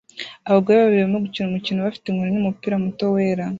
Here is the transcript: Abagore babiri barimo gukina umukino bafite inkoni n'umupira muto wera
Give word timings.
Abagore 0.49 0.75
babiri 0.77 0.99
barimo 1.01 1.19
gukina 1.25 1.47
umukino 1.49 1.79
bafite 1.85 2.05
inkoni 2.07 2.31
n'umupira 2.33 2.75
muto 2.83 3.05
wera 3.13 3.45